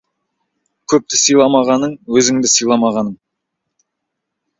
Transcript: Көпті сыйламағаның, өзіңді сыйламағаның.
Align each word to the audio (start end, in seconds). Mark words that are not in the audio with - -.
Көпті 0.93 1.19
сыйламағаның, 1.23 1.93
өзіңді 2.21 2.51
сыйламағаның. 2.53 3.13